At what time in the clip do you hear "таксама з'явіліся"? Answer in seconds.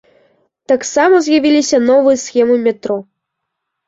0.71-1.77